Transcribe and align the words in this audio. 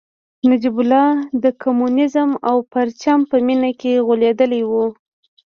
نجیب 0.49 0.77
الله 0.81 1.07
د 1.43 1.45
کمونیزم 1.63 2.29
او 2.49 2.57
پرچم 2.71 3.19
په 3.29 3.35
مینه 3.45 3.71
کې 3.81 4.03
غولېدلی 4.05 4.61
و 4.69 4.71